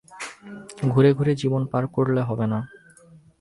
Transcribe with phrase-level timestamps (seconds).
[0.89, 2.59] ঘুরে ঘুরে জীবন পার করলে হবে না।